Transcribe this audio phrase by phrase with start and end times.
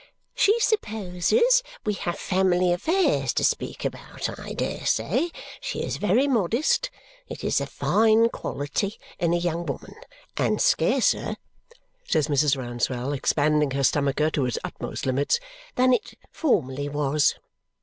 [0.33, 5.29] "She supposes we have family affairs to speak about, I dare say.
[5.59, 6.89] She is very modest.
[7.27, 9.93] It is a fine quality in a young woman.
[10.35, 11.35] And scarcer,"
[12.03, 12.57] says Mrs.
[12.57, 15.39] Rouncewell, expanding her stomacher to its utmost limits,
[15.75, 17.35] "than it formerly was!"